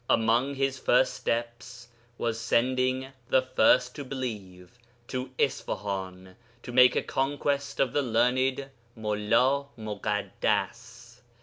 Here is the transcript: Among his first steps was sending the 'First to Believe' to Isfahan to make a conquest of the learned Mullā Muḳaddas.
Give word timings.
Among 0.09 0.55
his 0.55 0.79
first 0.79 1.13
steps 1.13 1.89
was 2.17 2.39
sending 2.39 3.09
the 3.29 3.43
'First 3.43 3.93
to 3.97 4.03
Believe' 4.03 4.79
to 5.09 5.29
Isfahan 5.37 6.37
to 6.63 6.71
make 6.71 6.95
a 6.95 7.03
conquest 7.03 7.79
of 7.79 7.93
the 7.93 8.01
learned 8.01 8.71
Mullā 8.97 9.67
Muḳaddas. 9.77 11.19